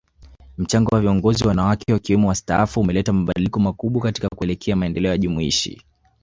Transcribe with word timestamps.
Mchango 0.57 0.95
wa 0.95 1.01
viongozi 1.01 1.47
wanawake 1.47 1.93
wakiwemo 1.93 2.27
wastaafu 2.27 2.79
umeleta 2.81 3.13
mabadiliko 3.13 3.59
makubwa 3.59 4.01
katika 4.01 4.29
kuelekea 4.29 4.75
maendeleo 4.75 5.17
jumuishi 5.17 5.81